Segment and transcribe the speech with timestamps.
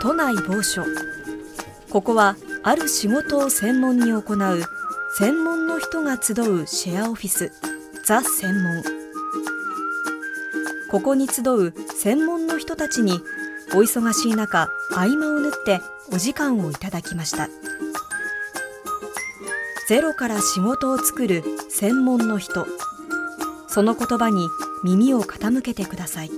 [0.00, 0.84] 都内某所。
[1.90, 4.62] ここはある仕事を専門に行う
[5.16, 7.50] 専門の人が集うシェアオフィス
[8.04, 8.97] ザ専門。
[10.90, 13.20] ここに集う専門の人たちに
[13.74, 15.80] お忙しい中合間を縫って
[16.12, 17.48] お時間をいただきました
[19.88, 22.66] ゼロから仕事を作る専門の人
[23.68, 24.48] その言葉に
[24.82, 26.30] 耳を傾けてください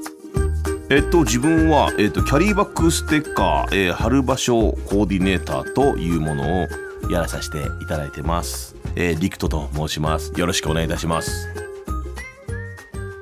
[0.90, 6.66] えっと自分は、えっと、キャリーバッグステッカー、えー、春場所コーディネーターというものを
[7.10, 8.76] やらさせていただいてます。
[8.96, 10.32] えー、リクトと申します。
[10.36, 11.69] よろしくお願いいたします。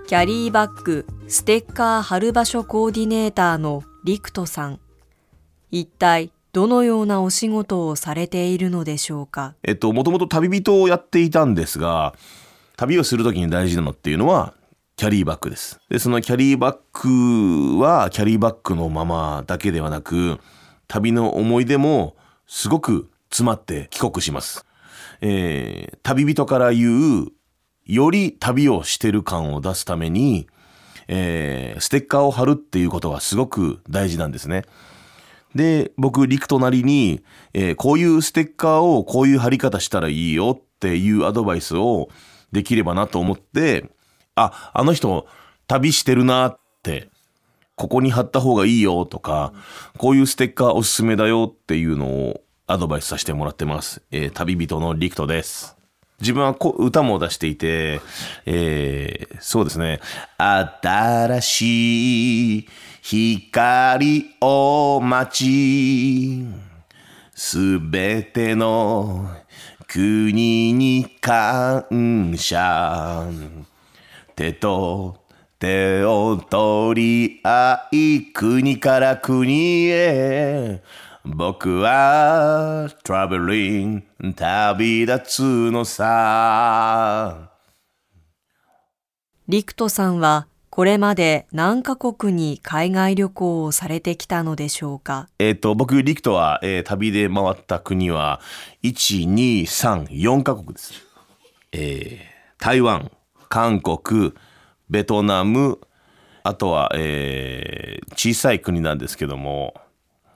[0.08, 4.80] キャリーバッグ、ステッカー貼る場所コーディネーターのリクトさん。
[5.70, 9.54] 一体どのようなお仕事をされているのでしょうか？
[9.62, 12.14] えっと、もともと旅人をやっていたんですが、
[12.78, 14.54] 旅をするときに大事なのっていうのは、
[14.96, 15.78] キャリーバッグです。
[15.90, 20.40] で、そのキャリーバッグは、キャリーバッグのままだけではなく、
[20.86, 24.64] 旅の思い出もすごく詰まって帰国します。
[25.20, 27.28] えー旅人から言う、
[27.88, 30.46] より旅をしてる感を出すために、
[31.08, 34.64] えーステッカーを貼るっていうことがすごく大事なんですね。
[35.54, 37.22] で、僕、リクトなりに、
[37.54, 42.10] えーこういうステッカーをこういう貼り方したらいいよっていうアドバイスを
[42.52, 43.90] できればなと思って、
[44.34, 45.26] あ、あの人、
[45.66, 47.08] 旅してるなって、
[47.74, 49.54] ここに貼った方がいいよとか、
[49.96, 54.02] こういうステッカーおすすめだよっていうのをアドバイスさせてもらってます。
[54.10, 55.77] えー旅人のリクトです。
[56.20, 58.00] 自分はこ歌も出していて、
[58.44, 60.00] えーそうですね。
[60.36, 62.68] 新しい
[63.02, 66.44] 光を待ち、
[67.34, 69.30] すべての
[69.86, 73.26] 国に感謝。
[74.34, 75.16] 手と
[75.58, 80.82] 手を取り合い国から国へ
[81.24, 87.50] 僕はトラベリング旅立つのさ。
[89.48, 95.28] リクトさんはこれまで何カ国に海外旅行をされてきたのでしょうか？
[95.38, 98.40] えっ、と僕リクトは、えー旅で回った国は
[98.82, 100.92] 1234カ国です、
[101.72, 103.10] えー台湾
[103.48, 104.32] 韓国
[104.90, 105.78] ベトナム
[106.42, 109.74] あとは、えー小さい国なんですけども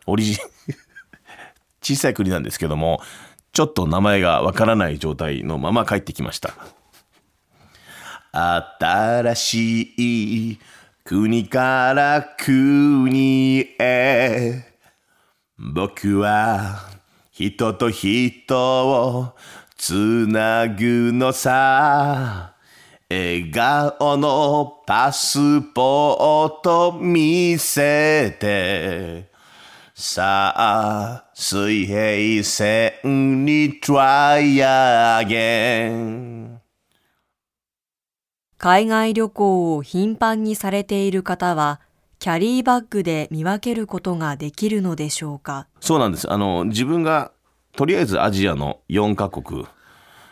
[0.07, 0.39] オリジ
[1.83, 3.01] 小さい国なんですけども
[3.53, 6.55] ちょっと名前がわからない状態のまま帰ってきました。
[8.33, 9.83] 新し
[10.53, 10.59] い
[11.05, 14.65] 国から国へ。
[15.59, 16.89] 僕は
[17.31, 19.35] 人と人を
[19.77, 22.55] つなぐのさ。
[23.11, 29.32] 笑顔のパスポート見せて。
[30.05, 34.57] さあ水平線に try
[35.21, 36.57] again
[38.59, 41.81] 海外旅行を頻繁にされている方は
[42.19, 45.69] キャリーバッグで見分けることができるのでしょうか？
[45.79, 46.29] そうなんです。
[46.29, 47.31] あの、自分が、
[47.77, 49.67] とりあえずアジアの4カ国、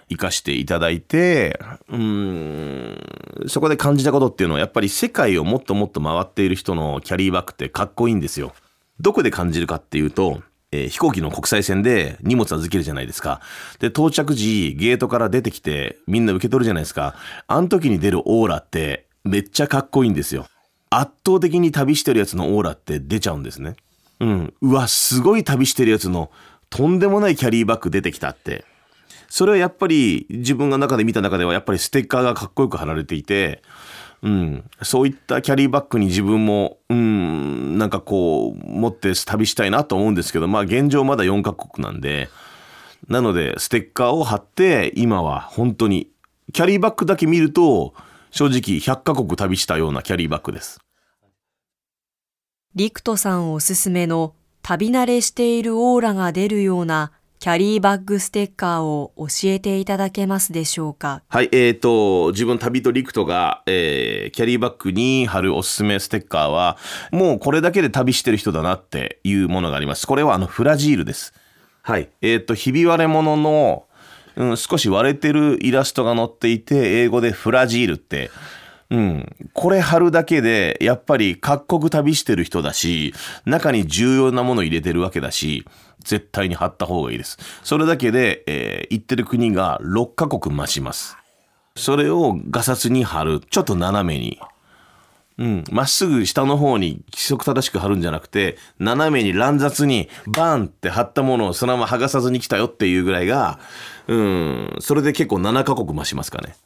[0.09, 8.53] 行かしていただいて、うーん、そこで感じたことっていうのは、やっぱり世界をもっともっと回っている人のキャリーバッグってかっこいいんですよ。
[9.01, 10.43] どこで感じるかっていうと、
[10.73, 13.41] えー飛行機の国際線で荷物預けるじゃないですか。
[13.81, 17.17] で、到着時、ゲートから出てきて、みんな受け取るじゃないですか。
[17.49, 20.47] あの時に出るオーラって、めっちゃかっこいいんですよ。
[20.91, 23.77] 圧倒的に旅してるやつのオーラって出ちゃうんですね。
[24.21, 24.55] うん。
[24.61, 26.31] うわ、すごい旅してるやつの
[26.69, 28.65] とんでもないキャリーバッグ出てきたって。
[29.29, 33.63] それはやっぱり自分が中で見た中ではやっぱりステッカーがかっこよく貼られていて、
[34.23, 34.71] うん。
[34.83, 42.29] そういったキャリーバッグに自分も、うん、なんかこう、持って旅したいなと思うんですけど、まあ現状まだ4カ国なんで、
[43.09, 46.11] なので、ステッカーを貼って、今は本当に、
[46.53, 47.95] キャリーバッグだけ見ると、
[48.31, 50.81] 正直100カ国旅したようなキャリーバッグです。
[52.75, 61.23] リクトさんおすすめの旅慣れしているオーラが出るようなキャリーバッグステッカーを教えていただけますでしょうか？
[61.27, 66.77] はい、えーと、自分旅とリクトが、えーキャリーバッグに貼るおすすめステッカーは、
[67.13, 70.07] もうこれだけで旅してる人だなっていうものがあります。
[70.07, 71.33] これはあのフラジールです。
[71.81, 72.11] はい。
[72.21, 73.87] えーと、ひび割れ物の、
[74.37, 78.31] うん、少し割れてるイラストが載っていて、英語でフラジールって、
[78.91, 79.37] うん。
[79.53, 83.15] これ貼るだけで、やっぱり各国旅してる人だし、
[83.45, 85.65] 中に重要なもの入れてるわけだし、
[86.01, 87.39] 絶対に貼った方がいいです。
[87.63, 91.17] それだけで、えー行ってる国が6カ国増します。
[91.77, 93.41] それをガサツに貼る。
[93.41, 94.41] ちょっと斜めに。
[95.39, 95.65] うん。
[95.71, 103.61] まっすぐ下の方に規則正しく貼るんじゃなくて、斜めに乱雑にバーンって貼ったものをそのまま剥がさずに来たよっていうぐらいが、
[104.09, 104.77] うん。
[104.81, 106.57] それで結構7カ国増しますかね。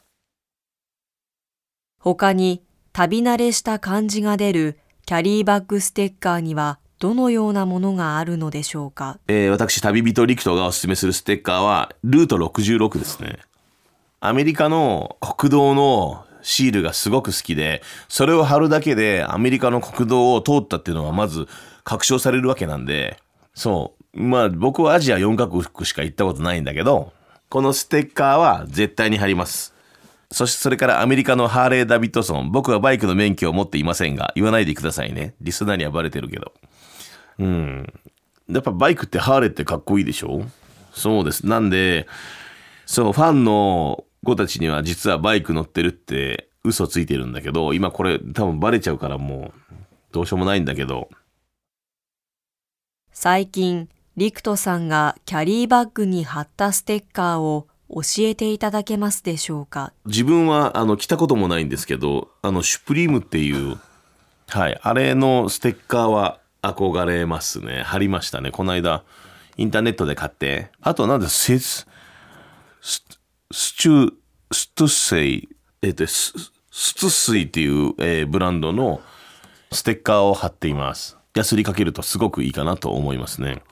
[2.04, 2.62] 他に
[2.92, 9.18] 旅慣れした感じが出るキャリーバッグステッカーにはどのようなものがあるのでしょうか？
[9.26, 13.38] えー私、旅人リクトがおすすめするステッカーは、ルート66ですね。
[14.20, 17.80] アメリカの国道のシールがすごく好きで、
[18.10, 21.48] それを貼るだけでアメリカの国道を通ったっていうのはまず
[21.84, 23.18] 確証されるわけなんで、
[23.54, 24.22] そう。
[24.22, 27.14] まあ僕はアジア4カ国しか行ったことないんだけど、
[27.48, 29.73] このステッカーは絶対に貼ります。
[30.34, 32.50] そしてそれからアメリカのハーレー・ダビッドソン。
[32.50, 35.36] 僕はバイクの免許を持っていませんが、言わないでくださいね。
[35.40, 36.52] リスナーにはバレてるけど。
[37.38, 37.92] うん。
[38.48, 40.44] やっぱバイクってハーレーってかっこいいでしょ？
[40.92, 41.46] そうです。
[41.46, 42.08] なんで、
[42.84, 49.74] そう、ファンの子たちには実はバイク乗ってるって嘘ついてるんだけど、今これ多分バレちゃうからもう
[50.10, 51.10] どうしようもないんだけど、
[53.12, 59.92] 最近、リクトさんがキャリーバッグに貼ったステッカーを教えていただけますでしょうか？
[60.04, 63.78] 自分はあの着たこともないんですけど、あのシュプリームっていう、
[64.48, 67.82] はい、あれのステッカーは憧れますね。
[67.82, 68.50] 貼りましたね。
[68.50, 69.04] この間、
[69.56, 70.72] インターネットで買って。
[70.80, 71.86] あとなんで、セス、
[72.80, 73.04] ス
[73.52, 74.12] チュー、
[74.50, 75.48] ストゥセイ、
[75.82, 76.32] えっと、ス
[76.72, 79.00] ストスイっていう、えーブランドの
[79.70, 81.16] ステッカーを貼っています。
[81.36, 83.62] ヤスリかけるとすごくいいかなと思いますね。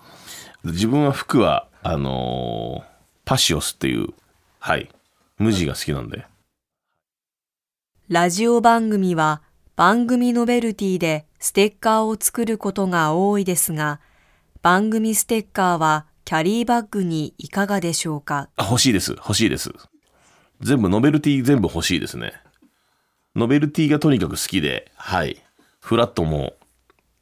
[0.63, 2.92] 自分は服は、あのー
[3.25, 4.09] パシオスっていう、
[4.59, 4.91] はい、
[5.39, 6.27] 無地が好きなんで。
[8.09, 9.43] ラジオ番組は
[9.75, 14.01] 番組ノベルティでステッカーを作ることが多いですが、
[14.61, 18.49] 番組ステッカーはキャリーバッグにいかがでしょうか？
[18.57, 19.13] あ、欲しいです。
[19.13, 19.71] 欲しいです。
[20.61, 22.35] 全部、ノベルティ全部欲しいですね。
[23.35, 25.43] ノベルティがとにかく好きで、はい。
[25.81, 26.55] フラットも、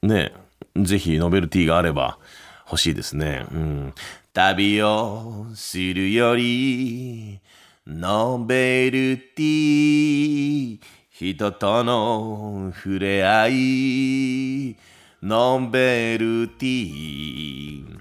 [0.02, 0.34] ね、
[0.76, 2.18] ぜひノベルティがあれば
[2.66, 3.46] 欲しいですね。
[3.52, 3.94] うん。
[4.32, 7.40] 旅をするより、
[7.86, 10.80] ノベルティ
[11.10, 14.76] 人との触れ合い、
[15.22, 18.00] ノベルティ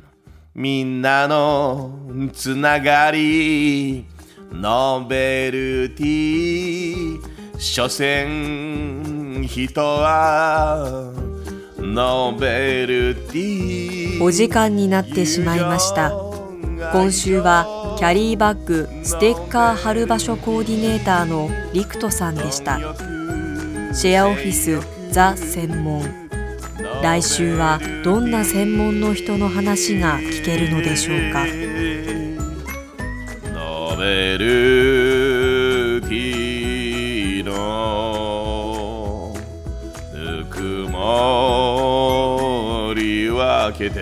[0.55, 4.05] みんなのつながり
[4.51, 7.21] ノベルティ
[7.57, 11.13] 所詮人は
[14.21, 16.11] お時間になってしまいました。
[16.91, 22.79] 今週はキャリーバッグステッカー貼る場所コーディネーターのリクトさんでした。
[23.93, 24.79] シェアオフィス
[25.11, 26.03] ザ専門。
[27.01, 31.45] 来週はどんな専門の人の話が聞けるのでしょうか？
[43.71, 43.99] けて